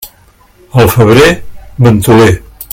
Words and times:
El 0.83 0.89
febrer, 0.95 1.27
ventoler. 1.77 2.33